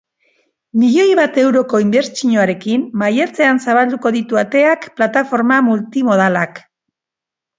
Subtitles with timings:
[0.83, 6.63] Milioi bat euroko inbertsioarekin, maiatzean zabalduko ditu ateak plataforma multimodalak.